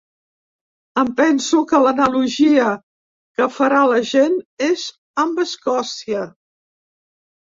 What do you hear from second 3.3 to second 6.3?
que farà la gent és amb Escòcia.